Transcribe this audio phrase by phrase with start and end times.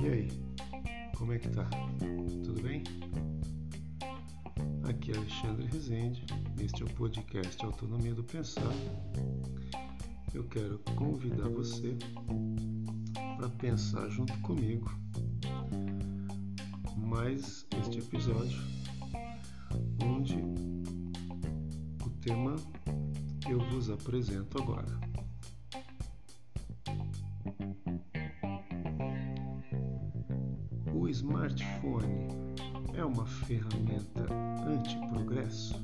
[0.00, 0.28] E aí,
[1.16, 1.68] como é que tá?
[2.44, 2.84] Tudo bem?
[4.88, 6.24] Aqui é Alexandre Rezende,
[6.62, 8.72] este é o podcast Autonomia do Pensar.
[10.32, 11.96] Eu quero convidar você
[13.36, 14.88] para pensar junto comigo
[16.96, 18.62] mais este episódio,
[20.04, 20.36] onde
[22.04, 22.54] o tema
[23.52, 24.98] eu vos apresento agora.
[30.94, 32.28] O smartphone
[32.94, 34.26] é uma ferramenta
[34.66, 35.74] anti-progresso?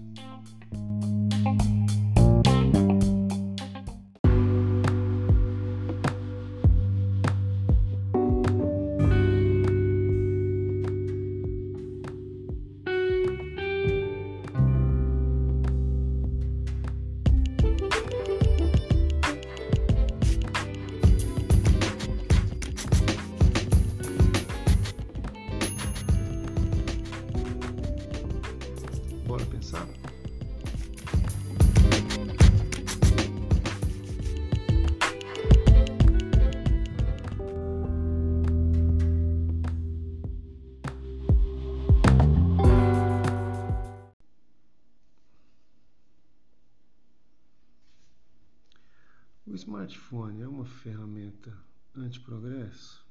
[49.88, 51.56] Smartphone é uma ferramenta
[51.94, 53.06] anti-progresso?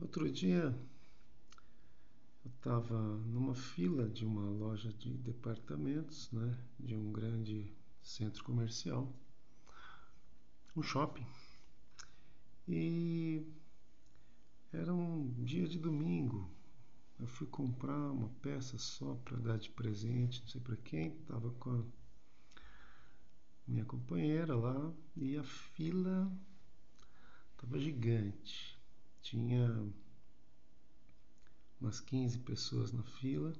[0.00, 0.76] Outro dia
[2.44, 9.14] eu estava numa fila de uma loja de departamentos, né, de um grande centro comercial,
[10.76, 11.26] um shopping.
[12.66, 13.46] E
[14.72, 16.50] era um dia de domingo.
[17.20, 21.08] Eu fui comprar uma peça só para dar de presente, não sei para quem.
[21.08, 21.99] Estava com a
[23.70, 26.30] minha companheira lá e a fila
[27.52, 28.76] estava gigante.
[29.22, 29.88] Tinha
[31.80, 33.54] umas 15 pessoas na fila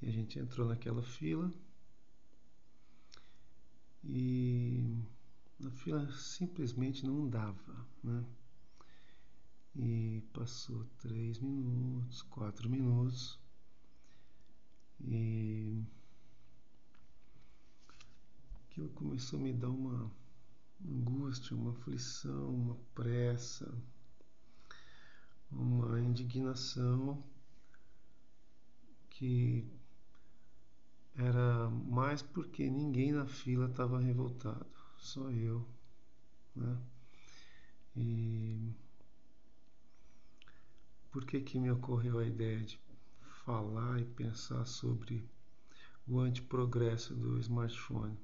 [0.00, 1.52] e a gente entrou naquela fila
[4.02, 4.98] e
[5.64, 8.24] a fila simplesmente não dava, né?
[9.76, 13.38] E passou três minutos, quatro minutos
[15.00, 15.84] e
[18.72, 20.10] aquilo começou a me dar uma
[20.82, 23.70] angústia, uma aflição, uma pressa,
[25.50, 27.22] uma indignação
[29.10, 29.70] que
[31.14, 34.66] era mais porque ninguém na fila estava revoltado,
[34.96, 35.68] só eu,
[36.56, 36.82] né?
[37.94, 38.72] E
[41.10, 42.80] por que que me ocorreu a ideia de
[43.44, 45.28] falar e pensar sobre
[46.06, 48.16] o antiprogresso do smartphone?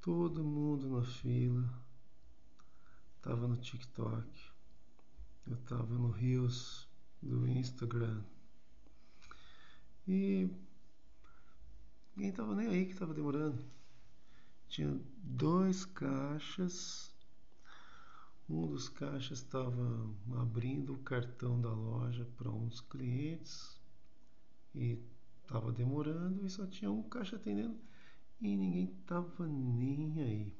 [0.00, 1.68] Todo mundo na fila.
[3.16, 4.26] Estava no TikTok,
[5.46, 6.88] eu estava no Reels
[7.20, 8.22] do Instagram.
[10.08, 10.48] E
[12.16, 13.62] ninguém estava nem aí que estava demorando.
[14.68, 17.14] Tinha dois caixas,
[18.48, 23.78] um dos caixas estava abrindo o cartão da loja para uns clientes.
[24.74, 24.98] E
[25.42, 27.89] estava demorando e só tinha um caixa atendendo
[28.40, 30.56] e ninguém estava nem aí.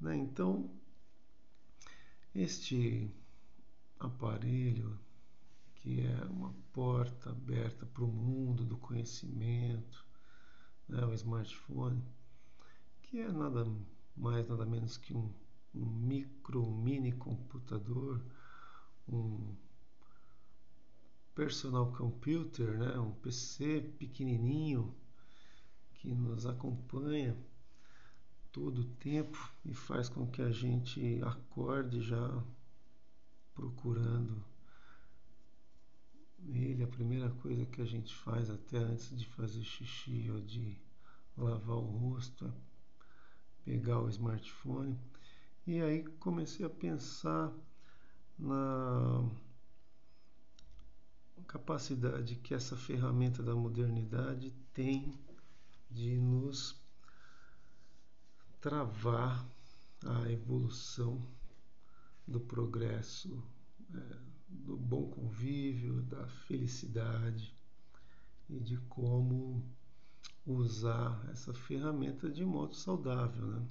[0.00, 0.16] Né?
[0.16, 0.70] Então,
[2.34, 3.10] este
[3.98, 4.98] aparelho,
[5.76, 10.04] que é uma porta aberta para o mundo do conhecimento,
[10.86, 11.04] né?
[11.06, 12.02] o smartphone,
[13.02, 13.66] que é nada
[14.14, 15.32] mais, nada menos que um,
[15.74, 18.22] um micro, mini computador,
[19.08, 19.54] um
[21.34, 22.98] personal computer, né?
[22.98, 24.94] um PC pequenininho
[26.06, 27.36] que nos acompanha
[28.52, 32.44] todo o tempo e faz com que a gente acorde já
[33.52, 34.40] procurando
[36.48, 36.84] ele.
[36.84, 40.78] A primeira coisa que a gente faz até antes de fazer xixi ou de
[41.36, 42.52] lavar o rosto é
[43.64, 44.96] pegar o smartphone.
[45.66, 47.52] E aí comecei a pensar
[48.38, 49.28] na
[51.48, 55.25] capacidade que essa ferramenta da modernidade tem
[55.90, 56.80] de nos
[58.60, 59.46] travar
[60.04, 61.24] a evolução
[62.26, 63.42] do progresso,
[63.94, 64.18] é,
[64.48, 67.54] do bom convívio, da felicidade
[68.48, 69.64] e de como
[70.44, 73.46] usar essa ferramenta de modo saudável.
[73.46, 73.66] Né?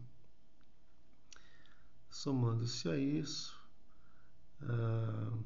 [2.09, 3.57] Somando-se a isso,
[4.62, 5.38] ah,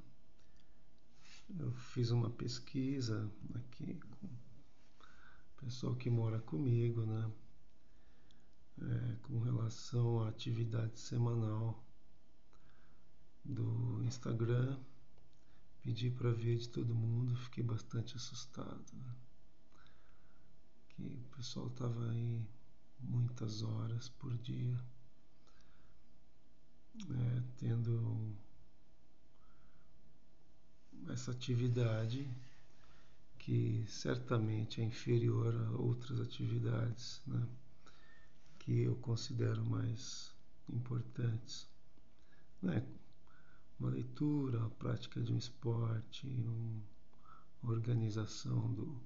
[1.59, 4.27] eu fiz uma pesquisa aqui com
[5.59, 7.31] pessoal que mora comigo, né?
[8.81, 11.83] É, com relação à atividade semanal
[13.43, 14.79] do Instagram.
[15.81, 18.85] Pedi para ver de todo mundo, fiquei bastante assustado.
[18.93, 19.15] Né?
[20.89, 22.45] Que o pessoal estava aí
[22.99, 24.77] muitas horas por dia,
[27.01, 28.35] é, tendo
[31.09, 32.29] essa atividade
[33.49, 37.47] que certamente é inferior a outras atividades né,
[38.59, 40.31] que eu considero mais
[40.71, 41.67] importantes.
[42.61, 42.85] Né?
[43.79, 46.27] Uma leitura, a prática de um esporte,
[47.63, 49.01] a organização do,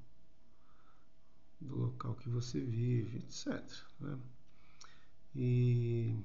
[1.61, 3.63] do local que você vive, etc.
[4.01, 4.19] Né?
[5.33, 6.19] E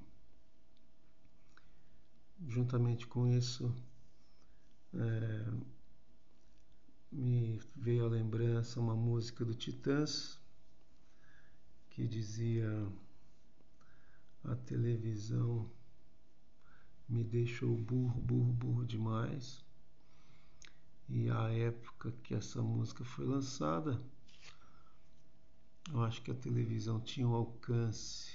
[2.48, 3.72] juntamente com isso,
[4.92, 5.77] é,
[7.10, 10.38] me veio à lembrança uma música do Titãs
[11.90, 12.70] que dizia
[14.44, 15.70] a televisão
[17.08, 19.64] me deixou burro, burro, burro demais.
[21.08, 24.00] E a época que essa música foi lançada,
[25.90, 28.30] eu acho que a televisão tinha um alcance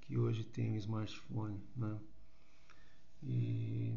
[0.00, 1.98] que hoje tem o smartphone, né?
[3.22, 3.96] E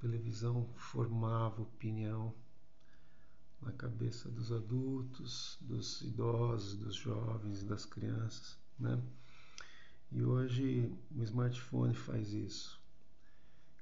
[0.00, 2.34] televisão formava opinião
[3.60, 9.02] na cabeça dos adultos, dos idosos, dos jovens, das crianças, né?
[10.10, 12.80] E hoje o smartphone faz isso.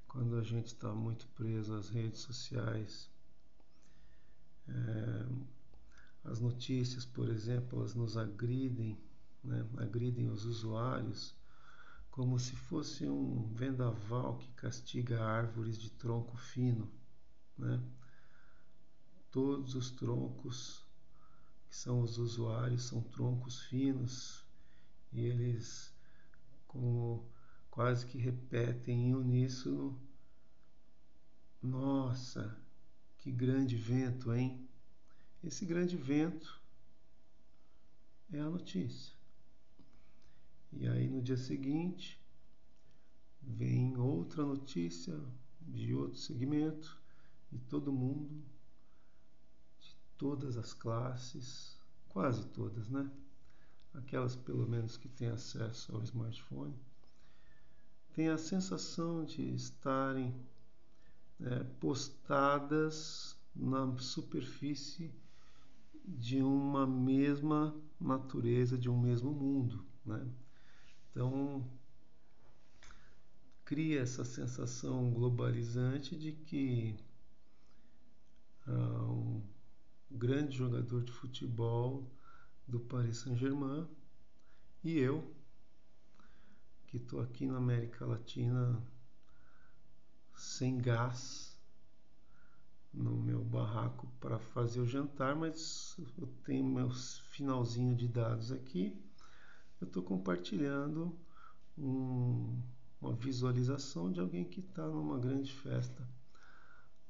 [0.09, 3.09] Quando a gente está muito preso às redes sociais,
[4.69, 5.27] é,
[6.25, 8.99] as notícias, por exemplo, elas nos agridem,
[9.45, 9.65] né?
[9.77, 11.35] agridem os usuários
[12.17, 16.91] como se fosse um vendaval que castiga árvores de tronco fino.
[17.59, 17.79] Né?
[19.31, 20.83] Todos os troncos
[21.69, 24.47] que são os usuários são troncos finos
[25.13, 25.95] e eles
[26.67, 27.31] como
[27.71, 30.01] quase que repetem em uníssono:
[31.61, 32.59] Nossa,
[33.19, 34.67] que grande vento, hein?
[35.45, 36.63] Esse grande vento
[38.33, 39.16] é a notícia.
[41.27, 42.21] Dia seguinte
[43.43, 45.21] vem outra notícia
[45.61, 47.03] de outro segmento
[47.51, 48.45] e todo mundo,
[49.81, 51.81] de todas as classes,
[52.11, 53.11] quase todas, né?
[53.93, 56.79] Aquelas pelo menos que têm acesso ao smartphone,
[58.13, 60.33] têm a sensação de estarem
[61.41, 65.13] é, postadas na superfície
[66.07, 69.85] de uma mesma natureza, de um mesmo mundo.
[70.05, 70.25] Né?
[71.17, 71.67] Então,
[73.65, 76.95] cria essa sensação globalizante de que
[78.67, 79.43] ah, um
[80.11, 82.07] grande jogador de futebol
[82.69, 83.89] do Paris Saint-Germain
[84.85, 85.35] e eu,
[86.87, 88.79] que estou aqui na América Latina
[90.35, 91.57] sem gás,
[92.93, 99.06] no meu barraco para fazer o jantar, mas eu tenho meu finalzinho de dados aqui.
[99.81, 101.17] Eu estou compartilhando
[101.77, 102.61] um,
[103.01, 106.09] uma visualização de alguém que está numa grande festa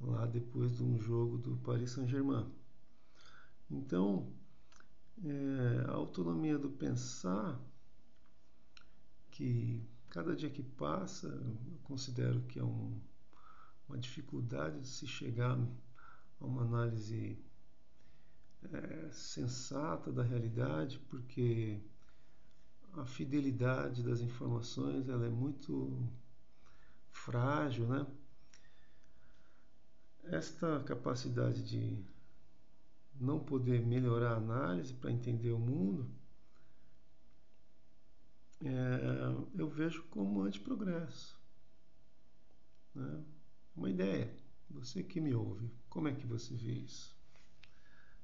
[0.01, 2.47] lá depois de um jogo do Paris Saint-Germain.
[3.71, 4.33] Então,
[5.25, 7.61] é, a autonomia do pensar,
[9.31, 13.01] que cada dia que passa, eu considero que é um
[13.89, 15.59] uma dificuldade de se chegar
[16.41, 17.39] a uma análise
[18.73, 21.81] é, sensata da realidade, porque
[22.97, 26.09] a fidelidade das informações ela é muito
[27.11, 28.07] frágil, né?
[30.25, 32.05] Esta capacidade de
[33.21, 36.11] não poder melhorar a análise para entender o mundo,
[38.65, 41.39] é, eu vejo como antiprogresso.
[42.95, 43.25] Né?
[43.77, 44.33] uma ideia.
[44.71, 47.15] Você que me ouve, como é que você vê isso?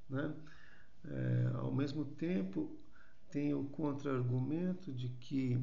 [0.08, 0.34] Né?
[1.04, 2.76] É, ao mesmo tempo,
[3.32, 5.58] tem o contra-argumento de que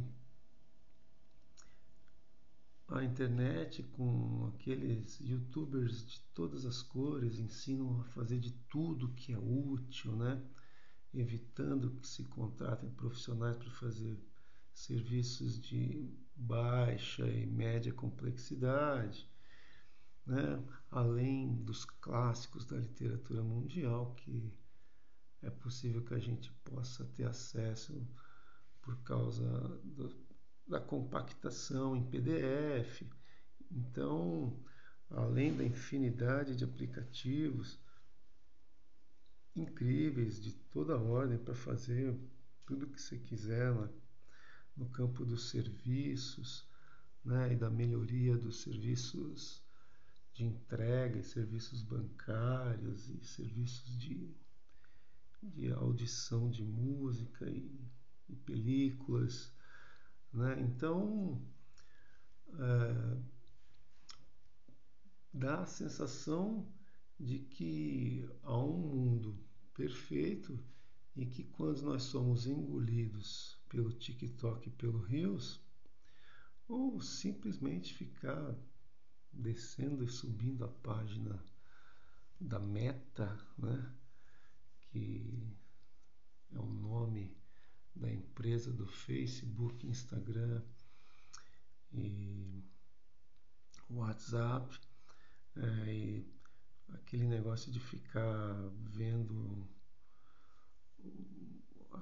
[2.88, 9.32] a internet, com aqueles youtubers de todas as cores, ensinam a fazer de tudo que
[9.32, 10.44] é útil, né?
[11.14, 14.20] evitando que se contratem profissionais para fazer
[14.74, 19.30] serviços de baixa e média complexidade
[20.30, 20.64] né?
[20.92, 24.54] além dos clássicos da literatura mundial que
[25.42, 28.06] é possível que a gente possa ter acesso
[28.82, 29.48] por causa
[29.84, 30.14] do,
[30.68, 33.04] da compactação em PDF.
[33.72, 34.60] Então,
[35.10, 37.80] além da infinidade de aplicativos
[39.56, 42.18] incríveis de toda ordem para fazer
[42.66, 43.90] tudo o que você quiser lá
[44.76, 46.66] no campo dos serviços
[47.24, 49.62] né, e da melhoria dos serviços
[50.34, 54.34] de entrega, e serviços bancários e serviços de,
[55.42, 57.80] de audição de música e,
[58.28, 59.54] e películas.
[60.34, 60.60] Né?
[60.62, 61.42] Então,
[62.54, 63.18] é,
[65.34, 66.68] dá a sensação
[67.20, 69.40] de que há um mundo
[69.74, 70.60] perfeito
[71.16, 75.60] e que quando nós somos engolidos pelo TikTok e pelo Reels,
[76.68, 78.56] ou simplesmente ficar
[79.32, 81.44] descendo e subindo a página
[82.40, 83.94] da Meta, né,
[84.80, 85.56] que
[86.52, 87.36] é o nome
[87.96, 88.12] da
[88.60, 90.62] empresa do Facebook, Instagram
[91.94, 92.62] e
[93.90, 94.78] WhatsApp,
[95.56, 96.28] é, e
[96.90, 99.66] aquele negócio de ficar vendo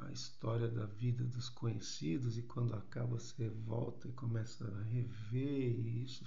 [0.02, 5.80] a história da vida dos conhecidos e quando acaba você volta e começa a rever
[5.80, 6.26] e isso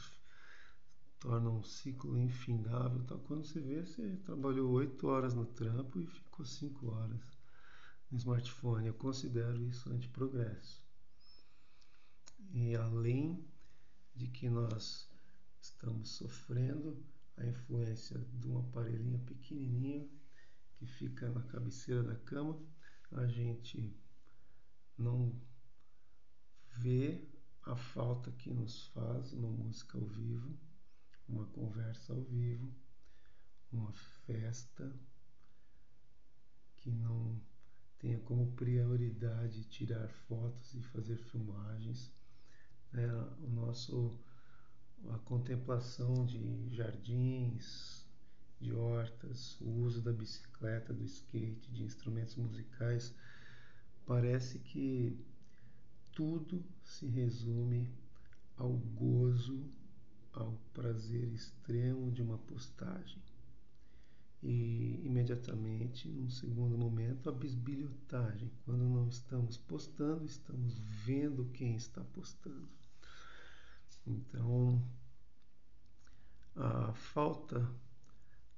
[1.19, 3.01] torna um ciclo infindável.
[3.01, 7.40] Então, quando você vê, você trabalhou oito horas no trampo e ficou cinco horas
[8.11, 8.87] no smartphone.
[8.87, 10.83] Eu considero isso antiprogresso.
[12.53, 13.45] E além
[14.15, 15.09] de que nós
[15.61, 17.05] estamos sofrendo
[17.37, 20.11] a influência de um aparelhinho pequenininho
[20.75, 22.61] que fica na cabeceira da cama,
[23.13, 23.95] a gente
[24.97, 25.41] não
[26.73, 27.29] vê
[27.63, 30.59] a falta que nos faz uma música ao vivo,
[31.29, 32.75] uma conversa ao vivo,
[33.73, 34.99] uma festa
[36.77, 37.41] que não
[38.01, 42.11] tenha como prioridade tirar fotos e fazer filmagens.
[42.93, 43.07] É,
[43.45, 44.19] o nosso
[45.09, 48.07] a contemplação de jardins,
[48.61, 53.15] de hortas, o uso da bicicleta, do skate, de instrumentos musicais,
[54.07, 55.19] parece que
[56.13, 57.91] tudo se resume
[58.57, 59.65] ao gozo,
[60.33, 63.23] ao prazer extremo de uma postagem.
[64.43, 68.51] E imediatamente, num segundo momento, a bisbilhotagem.
[68.65, 72.69] Quando não estamos postando, estamos vendo quem está postando.
[74.07, 74.83] Então,
[76.57, 77.71] a falta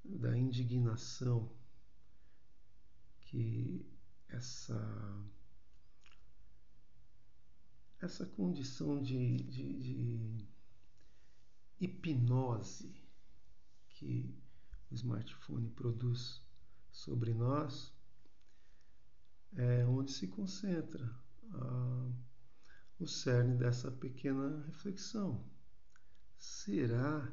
[0.05, 1.51] da indignação
[3.21, 3.85] que
[4.29, 5.25] essa
[8.01, 10.49] essa condição de, de, de
[11.81, 12.93] hipnose
[13.89, 14.42] que
[14.93, 16.43] o smartphone produz
[16.91, 17.91] sobre nós
[19.55, 21.11] é onde se concentra
[21.51, 22.13] a,
[22.99, 25.45] o cerne dessa pequena reflexão.
[26.37, 27.31] Será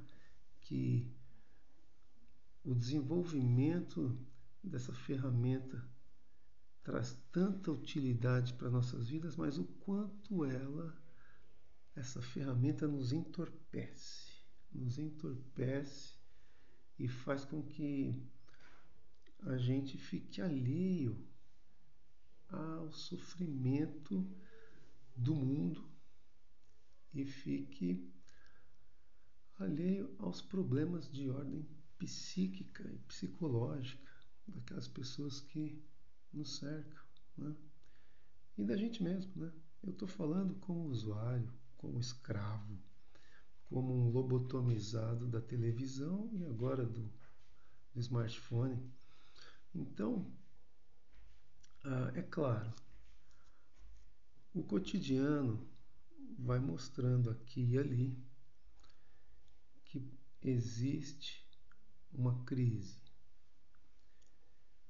[0.61, 1.13] que
[2.63, 4.17] o desenvolvimento
[4.63, 5.85] dessa ferramenta
[6.81, 10.97] traz tanta utilidade para nossas vidas, mas o quanto ela,
[11.95, 14.31] essa ferramenta, nos entorpece,
[14.71, 16.18] nos entorpece
[16.99, 18.13] e faz com que
[19.39, 21.25] a gente fique alheio
[22.49, 24.29] ao sofrimento
[25.15, 25.89] do mundo
[27.13, 28.11] e fique
[29.57, 31.65] alheio aos problemas de ordem
[31.97, 34.11] psíquica e psicológica
[34.47, 35.81] daquelas pessoas que
[36.33, 37.03] nos cercam,
[37.37, 37.55] né?
[38.57, 39.51] E da gente mesmo, né?
[39.81, 42.77] Eu estou falando como usuário, como escravo,
[43.69, 47.07] como um lobotomizado da televisão e agora do,
[47.93, 48.91] do smartphone.
[49.73, 50.25] Então,
[51.83, 52.73] ah, é claro,
[54.53, 55.69] o cotidiano
[56.39, 58.17] vai mostrando aqui e ali
[59.85, 60.03] que
[60.41, 61.47] existe
[62.11, 62.99] uma crise.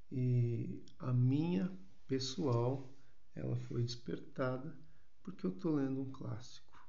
[0.09, 1.69] E a minha
[2.07, 2.89] pessoal,
[3.35, 4.75] ela foi despertada
[5.21, 6.79] porque eu estou lendo um clássico,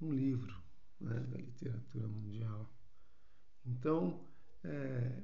[0.00, 0.63] um livro
[1.04, 2.70] né, da literatura mundial.
[3.64, 4.26] Então,
[4.64, 5.22] é,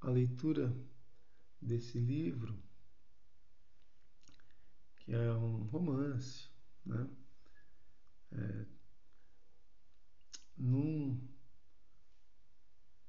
[0.00, 0.74] a leitura
[1.60, 2.60] desse livro,
[4.98, 6.48] que é um romance,
[6.84, 7.08] né,
[8.32, 8.66] é,
[10.56, 11.28] num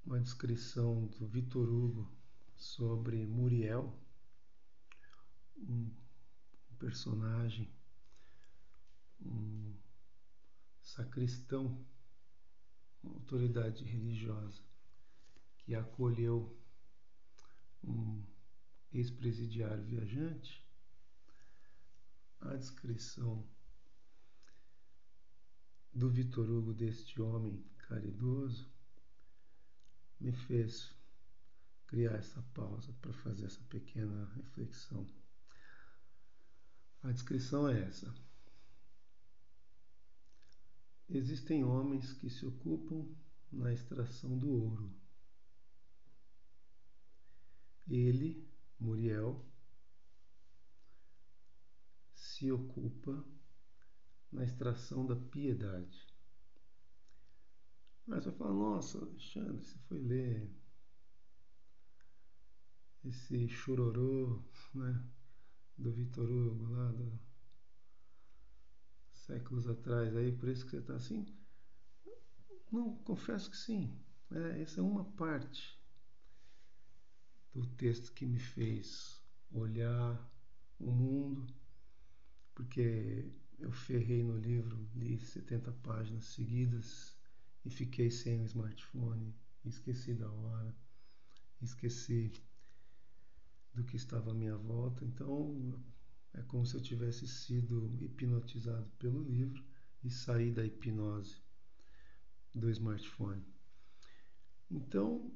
[0.04, 2.12] uma descrição do Vitor Hugo
[2.58, 3.98] sobre Muriel,
[5.58, 5.90] um
[6.80, 7.72] personagem,
[9.22, 9.74] um
[10.92, 11.86] sacristão,
[13.02, 14.62] uma autoridade religiosa
[15.58, 16.60] que acolheu
[17.84, 18.24] um
[18.92, 20.68] ex-presidiário viajante,
[22.42, 23.48] a descrição
[25.94, 28.70] do Vitor Hugo deste homem caridoso
[30.20, 30.94] me fez
[31.88, 35.08] criar essa pausa para fazer essa pequena reflexão.
[37.04, 38.14] A descrição é essa.
[41.14, 43.06] Existem homens que se ocupam
[43.52, 44.96] na extração do ouro.
[47.86, 48.50] Ele,
[48.80, 49.46] Muriel,
[52.16, 53.26] se ocupa
[54.32, 56.08] na extração da piedade.
[58.08, 60.50] Mas você fala, nossa, Alexandre, você foi ler
[63.04, 64.42] esse chororô
[64.74, 65.06] né,
[65.78, 67.20] do Vitor Hugo lá do,
[69.26, 71.26] séculos atrás, aí por isso que você está assim?
[72.72, 74.00] Não, confesso que sim.
[74.32, 75.80] É, essa é uma parte
[77.54, 80.30] do texto que me fez olhar
[80.80, 81.54] o mundo,
[82.56, 87.18] porque eu ferrei no livro, li 70 páginas seguidas
[87.66, 89.36] e fiquei sem o smartphone,
[89.66, 90.76] esqueci da hora,
[91.62, 92.32] esqueci
[93.74, 95.06] do que estava à minha volta.
[95.06, 95.80] Então
[96.34, 99.64] é como se eu tivesse sido hipnotizado pelo livro
[100.04, 101.42] e saí da hipnose
[102.54, 103.44] do smartphone.
[104.70, 105.32] Então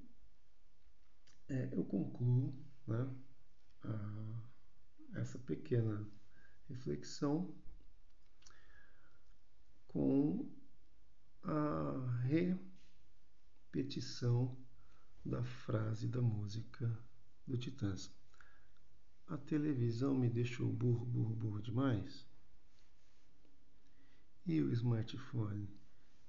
[1.48, 2.56] é, eu concluo
[2.88, 3.14] né,
[3.84, 6.08] a, essa pequena
[6.68, 7.54] reflexão
[9.88, 10.52] com
[11.44, 12.22] a
[13.72, 14.58] repetição
[15.24, 16.98] da frase da música
[17.48, 18.12] do Titãs.
[19.28, 22.26] A televisão me deixou burro, burro, burro demais?
[24.46, 25.68] E o smartphone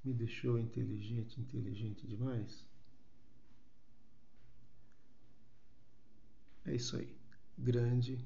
[0.02, 2.64] me deixou inteligente, inteligente demais?
[6.64, 7.14] É isso aí.
[7.58, 8.18] Grande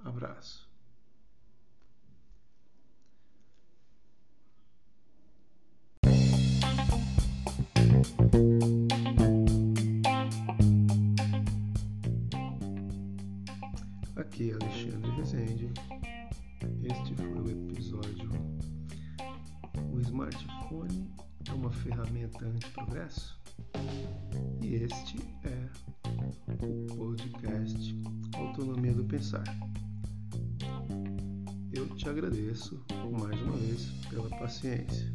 [0.00, 0.70] abraço.
[14.22, 15.68] Aqui Alexandre Rezende.
[16.84, 18.30] Este foi o episódio
[19.92, 21.12] O smartphone
[21.48, 23.42] é uma ferramenta anti-progresso?
[24.62, 25.68] E este é
[26.64, 28.00] o podcast
[28.36, 29.42] Autonomia do Pensar.
[31.72, 32.80] Eu te agradeço
[33.18, 35.12] mais uma vez pela paciência.